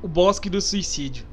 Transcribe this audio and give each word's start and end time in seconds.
o 0.00 0.06
Bosque 0.06 0.48
do 0.48 0.60
Suicídio. 0.60 1.26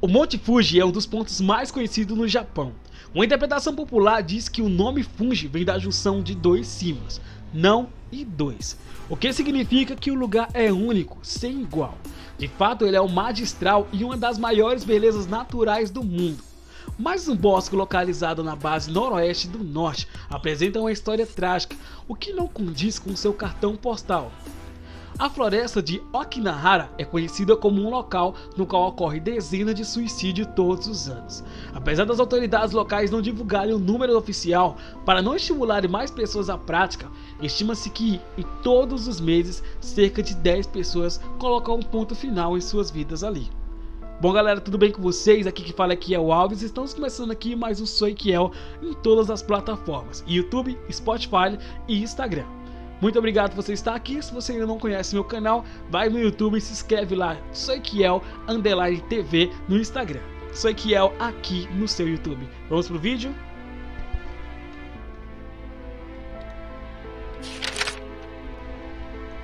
O 0.00 0.08
Monte 0.08 0.38
Fuji 0.38 0.80
é 0.80 0.84
um 0.84 0.90
dos 0.90 1.06
pontos 1.06 1.40
mais 1.40 1.70
conhecidos 1.70 2.16
no 2.16 2.26
Japão. 2.26 2.72
Uma 3.14 3.24
interpretação 3.24 3.74
popular 3.74 4.22
diz 4.22 4.48
que 4.48 4.62
o 4.62 4.68
nome 4.68 5.02
Fuji 5.02 5.46
vem 5.46 5.64
da 5.64 5.78
junção 5.78 6.22
de 6.22 6.34
dois 6.34 6.66
símbolos, 6.66 7.20
não 7.52 7.88
e 8.10 8.24
dois, 8.24 8.78
o 9.08 9.16
que 9.16 9.32
significa 9.32 9.94
que 9.94 10.10
o 10.10 10.14
lugar 10.14 10.48
é 10.54 10.72
único, 10.72 11.18
sem 11.22 11.60
igual. 11.60 11.96
De 12.38 12.48
fato, 12.48 12.86
ele 12.86 12.96
é 12.96 13.00
o 13.00 13.08
magistral 13.08 13.86
e 13.92 14.04
uma 14.04 14.16
das 14.16 14.38
maiores 14.38 14.84
belezas 14.84 15.26
naturais 15.26 15.90
do 15.90 16.02
mundo. 16.02 16.42
Mas 16.98 17.28
um 17.28 17.36
bosque 17.36 17.76
localizado 17.76 18.42
na 18.42 18.56
base 18.56 18.90
noroeste 18.90 19.48
do 19.48 19.62
norte 19.62 20.08
apresenta 20.28 20.80
uma 20.80 20.92
história 20.92 21.26
trágica, 21.26 21.76
o 22.08 22.14
que 22.14 22.32
não 22.32 22.46
condiz 22.46 22.98
com 22.98 23.14
seu 23.16 23.32
cartão 23.32 23.76
postal. 23.76 24.30
A 25.16 25.30
floresta 25.30 25.80
de 25.80 26.02
Okinahara 26.12 26.90
é 26.98 27.04
conhecida 27.04 27.56
como 27.56 27.80
um 27.80 27.88
local 27.88 28.34
no 28.56 28.66
qual 28.66 28.88
ocorre 28.88 29.20
dezenas 29.20 29.76
de 29.76 29.84
suicídios 29.84 30.48
todos 30.56 30.88
os 30.88 31.08
anos. 31.08 31.44
Apesar 31.72 32.04
das 32.04 32.18
autoridades 32.18 32.72
locais 32.72 33.12
não 33.12 33.22
divulgarem 33.22 33.72
o 33.72 33.78
número 33.78 34.18
oficial 34.18 34.76
para 35.06 35.22
não 35.22 35.36
estimularem 35.36 35.88
mais 35.88 36.10
pessoas 36.10 36.50
à 36.50 36.58
prática, 36.58 37.08
estima-se 37.40 37.90
que 37.90 38.20
em 38.36 38.44
todos 38.60 39.06
os 39.06 39.20
meses 39.20 39.62
cerca 39.80 40.20
de 40.20 40.34
10 40.34 40.66
pessoas 40.66 41.20
colocam 41.38 41.76
um 41.76 41.82
ponto 41.82 42.16
final 42.16 42.58
em 42.58 42.60
suas 42.60 42.90
vidas 42.90 43.22
ali. 43.22 43.48
Bom 44.20 44.32
galera, 44.32 44.60
tudo 44.60 44.76
bem 44.76 44.90
com 44.90 45.00
vocês? 45.00 45.46
Aqui 45.46 45.62
que 45.62 45.72
fala 45.72 45.94
é 45.94 46.18
o 46.18 46.32
Alves 46.32 46.60
estamos 46.60 46.92
começando 46.92 47.30
aqui 47.30 47.54
mais 47.54 47.80
um 47.80 47.86
Sou 47.86 48.12
Kiel 48.12 48.50
em 48.82 48.92
todas 48.94 49.30
as 49.30 49.42
plataformas, 49.42 50.24
YouTube, 50.26 50.76
Spotify 50.90 51.56
e 51.86 52.02
Instagram. 52.02 52.63
Muito 53.04 53.18
obrigado 53.18 53.50
por 53.50 53.62
você 53.62 53.74
estar 53.74 53.94
aqui. 53.94 54.22
Se 54.22 54.32
você 54.32 54.52
ainda 54.52 54.64
não 54.64 54.78
conhece 54.78 55.14
meu 55.14 55.22
canal, 55.22 55.62
vai 55.90 56.08
no 56.08 56.18
YouTube 56.18 56.56
e 56.56 56.60
se 56.62 56.72
inscreve 56.72 57.14
lá. 57.14 57.36
Sou 57.52 57.78
Kiel 57.78 58.22
Underline 58.48 58.98
TV 59.02 59.50
no 59.68 59.76
Instagram. 59.76 60.22
Sou 60.54 60.74
Kiel 60.74 61.12
aqui 61.18 61.68
no 61.74 61.86
seu 61.86 62.08
YouTube. 62.08 62.48
Vamos 62.66 62.88
pro 62.88 62.98
vídeo? 62.98 63.34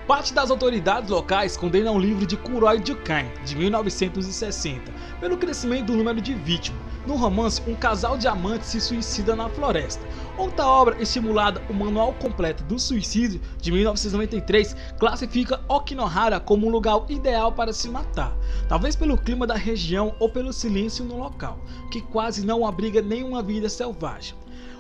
Parte 0.07 0.33
das 0.33 0.51
autoridades 0.51 1.11
locais 1.11 1.55
condena 1.55 1.93
o 1.93 1.99
livro 1.99 2.25
de 2.25 2.39
Kuroi 2.39 2.81
Jukan, 2.83 3.27
de 3.45 3.57
1960, 3.57 4.91
pelo 5.21 5.37
crescimento 5.37 5.89
do 5.89 5.97
número 5.99 6.23
de 6.23 6.33
vítimas. 6.33 6.90
No 7.07 7.17
romance, 7.17 7.63
um 7.67 7.75
casal 7.75 8.19
de 8.19 8.29
amantes 8.29 8.69
se 8.69 8.81
suicida 8.81 9.35
na 9.35 9.49
floresta. 9.49 10.07
Outra 10.37 10.67
obra 10.67 11.01
estimulada, 11.01 11.63
o 11.71 11.73
Manual 11.73 12.13
Completo 12.15 12.63
do 12.65 12.79
Suicídio, 12.79 13.41
de 13.59 13.73
1993, 13.73 14.77
classifica 14.99 15.61
Okinohara 15.67 16.39
como 16.39 16.67
um 16.67 16.71
lugar 16.71 17.01
ideal 17.09 17.53
para 17.53 17.73
se 17.73 17.89
matar, 17.89 18.37
talvez 18.69 18.95
pelo 18.95 19.17
clima 19.17 19.47
da 19.47 19.55
região 19.55 20.15
ou 20.21 20.29
pelo 20.29 20.53
silêncio 20.53 21.05
no 21.05 21.17
local, 21.17 21.59
que 21.91 22.03
quase 22.03 22.45
não 22.45 22.67
abriga 22.67 23.01
nenhuma 23.01 23.43
vida 23.43 23.69
selvagem. 23.69 24.35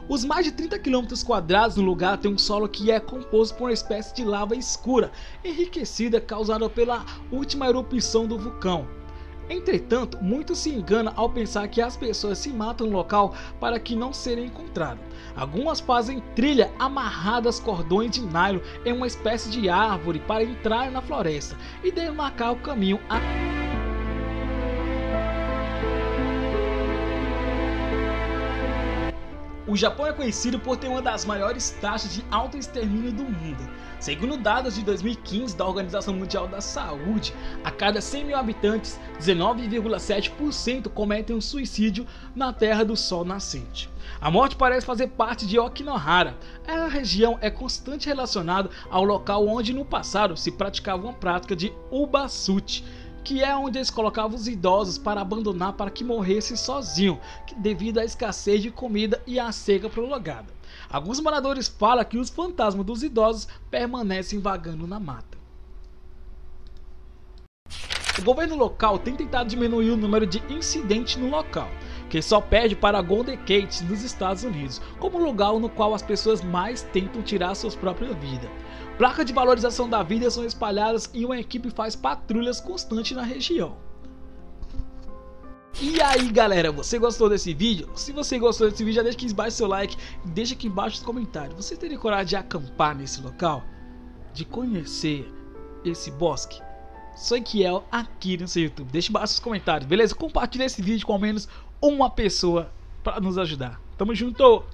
Os 0.06 0.24
mais 0.24 0.44
de 0.44 0.52
30 0.52 0.78
km 0.78 1.06
quadrados 1.24 1.76
no 1.76 1.84
lugar 1.84 2.18
têm 2.18 2.32
um 2.32 2.38
solo 2.38 2.68
que 2.68 2.91
é 2.91 3.00
composto 3.00 3.56
por 3.56 3.64
uma 3.64 3.72
espécie 3.72 4.14
de 4.14 4.24
lava 4.24 4.56
escura, 4.56 5.10
enriquecida 5.42 6.20
causada 6.20 6.68
pela 6.68 7.06
última 7.30 7.68
erupção 7.68 8.26
do 8.26 8.36
vulcão. 8.36 8.99
Entretanto, 9.50 10.16
muitos 10.22 10.58
se 10.58 10.70
enganam 10.70 11.12
ao 11.16 11.28
pensar 11.28 11.66
que 11.66 11.82
as 11.82 11.96
pessoas 11.96 12.38
se 12.38 12.50
matam 12.50 12.86
no 12.86 12.96
local 12.96 13.34
para 13.58 13.80
que 13.80 13.96
não 13.96 14.12
serem 14.12 14.46
encontradas. 14.46 15.04
Algumas 15.34 15.80
fazem 15.80 16.22
trilha 16.36 16.70
amarradas 16.78 17.58
cordões 17.58 18.12
de 18.12 18.20
nylon 18.20 18.60
em 18.84 18.92
uma 18.92 19.08
espécie 19.08 19.50
de 19.50 19.68
árvore 19.68 20.20
para 20.20 20.44
entrar 20.44 20.91
na 20.92 21.02
floresta 21.02 21.56
e 21.82 21.91
demarcar 21.91 22.52
o 22.52 22.60
caminho 22.60 23.00
O 29.70 29.76
Japão 29.76 30.04
é 30.04 30.12
conhecido 30.12 30.58
por 30.58 30.76
ter 30.76 30.88
uma 30.88 31.00
das 31.00 31.25
maiores 31.25 31.70
taxas 31.81 32.12
de 32.12 32.25
autoextermínio 32.28 33.12
do 33.12 33.22
mundo. 33.22 33.70
Segundo 34.00 34.36
dados 34.36 34.75
de 34.75 34.82
2015 34.82 35.56
da 35.56 35.64
Organização 35.64 36.12
Mundial 36.12 36.48
da 36.48 36.60
Saúde, 36.60 37.32
a 37.62 37.70
cada 37.70 38.00
100 38.00 38.25
mil 38.25 38.36
habitantes, 38.36 38.98
19,7% 39.20 40.88
cometem 40.88 41.36
um 41.36 41.41
suicídio 41.41 42.04
na 42.34 42.53
Terra 42.53 42.84
do 42.84 42.97
Sol 42.97 43.25
nascente. 43.25 43.88
A 44.20 44.28
morte 44.28 44.56
parece 44.56 44.84
fazer 44.84 45.06
parte 45.06 45.47
de 45.47 45.56
Okinohara. 45.56 46.37
A 46.66 46.88
região 46.88 47.38
é 47.41 47.48
constante 47.48 48.08
relacionada 48.08 48.70
ao 48.91 49.04
local 49.04 49.47
onde 49.47 49.72
no 49.72 49.84
passado 49.84 50.37
se 50.37 50.50
praticava 50.50 51.04
uma 51.04 51.12
prática 51.12 51.54
de 51.54 51.72
ubasuti, 51.92 52.84
que 53.22 53.42
é 53.42 53.54
onde 53.54 53.78
eles 53.78 53.91
colocavam 53.91 54.36
os 54.36 54.48
idosos 54.48 54.98
para 54.98 55.20
abandonar 55.20 55.75
para 55.75 55.91
que 55.91 56.04
morressem 56.04 56.56
sozinhos, 56.56 57.19
devido 57.56 57.98
à 57.98 58.04
escassez 58.04 58.62
de 58.62 58.70
comida 58.70 59.22
e 59.26 59.38
à 59.38 59.53
seca 59.53 59.88
prolongada. 59.88 60.53
Alguns 60.88 61.20
moradores 61.20 61.69
falam 61.69 62.04
que 62.04 62.19
os 62.19 62.31
fantasmas 62.31 62.86
dos 62.86 63.03
idosos 63.03 63.48
permanecem 63.70 64.38
vagando 64.38 64.86
na 64.86 64.98
mata. 64.98 65.38
O 68.19 68.22
governo 68.22 68.56
local 68.56 68.98
tem 68.98 69.14
tentado 69.14 69.48
diminuir 69.48 69.91
o 69.91 69.97
número 69.97 70.26
de 70.26 70.42
incidentes 70.52 71.16
no 71.16 71.31
local, 71.31 71.70
que 72.10 72.21
só 72.21 72.41
perde 72.41 72.75
para 72.75 73.00
Golden 73.00 73.38
Gate 73.47 73.82
nos 73.82 74.03
Estados 74.03 74.43
Unidos, 74.43 74.82
como 74.98 75.16
lugar 75.16 75.54
no 75.54 75.71
qual 75.71 75.94
as 75.94 76.03
pessoas 76.03 76.43
mais 76.43 76.82
tentam 76.82 77.22
tirar 77.22 77.54
suas 77.54 77.76
próprias 77.76 78.15
vidas. 78.19 78.50
Placas 78.98 79.25
de 79.25 79.32
valorização 79.32 79.88
da 79.88 80.03
vida 80.03 80.31
são 80.31 80.44
espalhadas 80.44 81.09
e 81.15 81.25
uma 81.25 81.38
equipe 81.38 81.70
faz 81.70 81.94
patrulhas 81.94 82.60
constantes 82.60 83.16
na 83.16 83.22
região. 83.22 83.76
E 85.81 86.03
aí 86.03 86.31
galera, 86.31 86.70
você 86.70 86.99
gostou 86.99 87.31
desse 87.31 87.54
vídeo? 87.54 87.88
Se 87.94 88.12
você 88.12 88.38
gostou 88.38 88.69
desse 88.69 88.84
vídeo, 88.84 88.97
já 88.97 89.03
deixa 89.03 89.16
aqui 89.16 89.26
embaixo 89.26 89.56
seu 89.56 89.69
like 89.69 89.97
e 90.26 90.28
deixa 90.28 90.53
aqui 90.53 90.66
embaixo 90.66 90.97
os 90.97 91.03
comentários. 91.03 91.54
Você 91.54 91.76
teria 91.76 91.97
coragem 91.97 92.26
de 92.26 92.37
acampar 92.37 92.94
nesse 92.94 93.22
local? 93.22 93.62
De 94.34 94.44
conhecer 94.44 95.32
esse 95.84 96.10
bosque? 96.10 96.60
Sou 97.16 97.41
Kiel 97.41 97.84
aqui 97.91 98.37
no 98.37 98.47
seu 98.47 98.65
YouTube. 98.65 98.91
Deixa 98.91 99.10
embaixo 99.10 99.34
os 99.34 99.41
comentários, 99.41 99.88
beleza? 99.88 100.15
Compartilhe 100.15 100.65
esse 100.65 100.82
vídeo 100.82 101.06
com 101.06 101.12
ao 101.12 101.19
menos 101.19 101.49
uma 101.80 102.10
pessoa 102.10 102.70
para 103.02 103.20
nos 103.20 103.38
ajudar. 103.38 103.80
Tamo 103.96 104.14
junto! 104.14 104.64